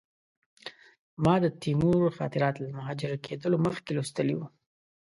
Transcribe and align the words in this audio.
ما 1.23 1.35
د 1.43 1.45
تیمور 1.61 2.01
خاطرات 2.17 2.55
له 2.63 2.67
مهاجر 2.79 3.11
کېدلو 3.25 3.57
مخکې 3.67 3.91
لوستي 3.97 4.33
وو. 4.35 4.45